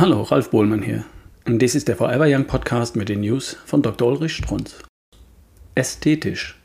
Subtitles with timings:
[0.00, 1.04] Hallo, Ralf Bohlmann hier.
[1.44, 4.06] Und dies ist der Forever Young Podcast mit den News von Dr.
[4.06, 4.78] Ulrich Strunz.
[5.74, 6.56] Ästhetisch.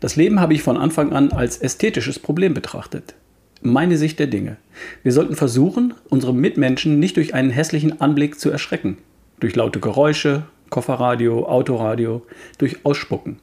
[0.00, 3.14] Das Leben habe ich von Anfang an als ästhetisches Problem betrachtet.
[3.62, 4.58] Meine Sicht der Dinge.
[5.02, 8.98] Wir sollten versuchen, unsere Mitmenschen nicht durch einen hässlichen Anblick zu erschrecken.
[9.38, 12.26] Durch laute Geräusche, Kofferradio, Autoradio,
[12.58, 13.38] durch Ausspucken,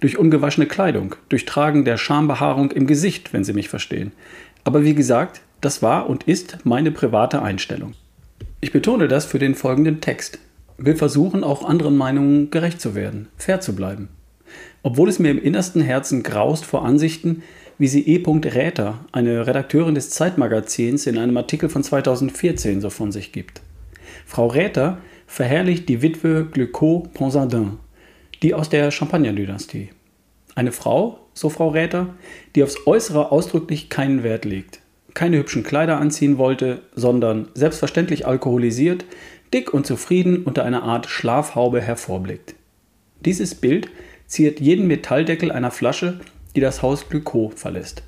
[0.00, 4.12] durch ungewaschene Kleidung, durch Tragen der Schambehaarung im Gesicht, wenn Sie mich verstehen.
[4.64, 7.92] Aber wie gesagt, das war und ist meine private Einstellung.
[8.60, 10.38] Ich betone das für den folgenden Text.
[10.78, 14.08] Wir versuchen auch anderen Meinungen gerecht zu werden, fair zu bleiben.
[14.82, 17.42] Obwohl es mir im innersten Herzen graust vor Ansichten,
[17.78, 18.22] wie sie E.
[18.26, 23.62] Räther, eine Redakteurin des Zeitmagazins, in einem Artikel von 2014 so von sich gibt.
[24.26, 27.78] Frau Räther verherrlicht die Witwe Glucot Ponsardin,
[28.42, 29.90] die aus der Champagner-Dynastie.
[30.54, 32.14] Eine Frau, so Frau Räther,
[32.54, 34.81] die aufs Äußere ausdrücklich keinen Wert legt
[35.14, 39.04] keine hübschen Kleider anziehen wollte, sondern selbstverständlich alkoholisiert,
[39.52, 42.54] dick und zufrieden unter einer Art Schlafhaube hervorblickt.
[43.20, 43.88] Dieses Bild
[44.26, 46.20] ziert jeden Metalldeckel einer Flasche,
[46.56, 48.02] die das Haus Glycot verlässt.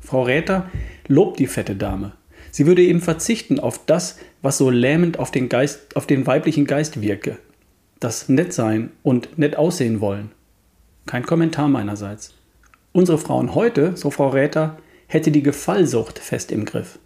[0.00, 0.70] Frau Räther
[1.06, 2.12] lobt die fette Dame.
[2.50, 6.64] Sie würde eben verzichten auf das, was so lähmend auf den, Geist, auf den weiblichen
[6.64, 7.36] Geist wirke.
[8.00, 10.30] Das nett sein und nett aussehen wollen.
[11.06, 12.34] Kein Kommentar meinerseits.
[12.92, 14.78] Unsere Frauen heute, so Frau Räther,
[15.08, 16.98] hätte die Gefallsucht fest im Griff.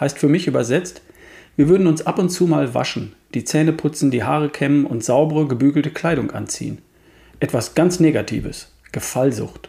[0.00, 1.02] Heißt für mich übersetzt,
[1.54, 5.04] wir würden uns ab und zu mal waschen, die Zähne putzen, die Haare kämmen und
[5.04, 6.78] saubere, gebügelte Kleidung anziehen.
[7.38, 9.68] Etwas ganz Negatives, Gefallsucht.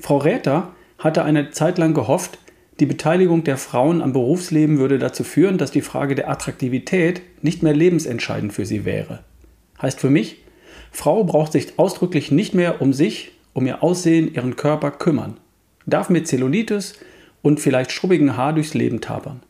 [0.00, 2.38] Frau Räther hatte eine Zeit lang gehofft,
[2.80, 7.62] die Beteiligung der Frauen am Berufsleben würde dazu führen, dass die Frage der Attraktivität nicht
[7.62, 9.20] mehr lebensentscheidend für sie wäre.
[9.80, 10.42] Heißt für mich,
[10.90, 15.36] Frau braucht sich ausdrücklich nicht mehr um sich, um ihr Aussehen, ihren Körper kümmern
[15.86, 16.94] darf mit Zellulitis
[17.42, 19.42] und vielleicht schrubbigen Haar durchs Leben tapern.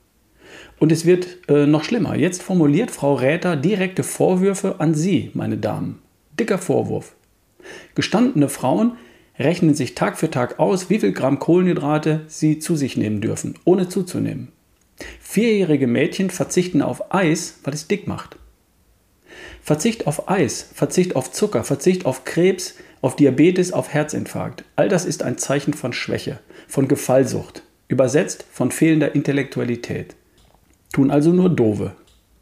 [0.79, 2.17] Und es wird äh, noch schlimmer.
[2.17, 6.03] Jetzt formuliert Frau Räther direkte Vorwürfe an Sie, meine Damen.
[6.39, 7.15] Dicker Vorwurf.
[7.95, 8.93] Gestandene Frauen
[9.39, 13.55] rechnen sich Tag für Tag aus, wie viel Gramm Kohlenhydrate sie zu sich nehmen dürfen,
[13.65, 14.49] ohne zuzunehmen.
[15.21, 18.37] Vierjährige Mädchen verzichten auf Eis, weil es dick macht.
[19.63, 24.65] Verzicht auf Eis, Verzicht auf Zucker, Verzicht auf Krebs, auf Diabetes, auf Herzinfarkt.
[24.77, 30.17] All das ist ein Zeichen von Schwäche, von Gefallsucht, übersetzt von fehlender Intellektualität.
[30.91, 31.93] Tun also nur Dove.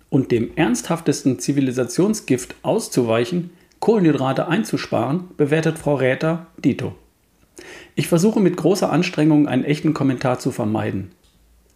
[0.09, 3.51] Und dem ernsthaftesten Zivilisationsgift auszuweichen,
[3.81, 6.95] Kohlenhydrate einzusparen, bewertet Frau Räther Dito.
[7.97, 11.11] Ich versuche mit großer Anstrengung einen echten Kommentar zu vermeiden.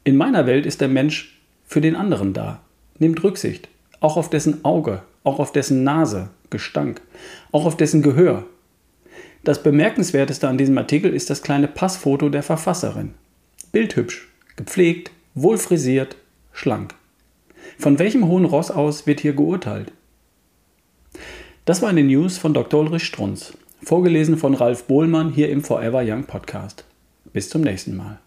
[0.04, 2.60] In meiner Welt ist der Mensch für den anderen da,
[3.00, 3.68] nimmt Rücksicht,
[3.98, 7.00] auch auf dessen Auge, auch auf dessen Nase, Gestank,
[7.50, 8.44] auch auf dessen Gehör,
[9.46, 13.14] das bemerkenswerteste an diesem Artikel ist das kleine Passfoto der Verfasserin.
[13.70, 16.16] Bildhübsch, gepflegt, wohl frisiert,
[16.52, 16.94] schlank.
[17.78, 19.92] Von welchem hohen Ross aus wird hier geurteilt?
[21.64, 22.80] Das war eine News von Dr.
[22.80, 26.84] Ulrich Strunz, vorgelesen von Ralf Bohlmann hier im Forever Young Podcast.
[27.32, 28.18] Bis zum nächsten Mal.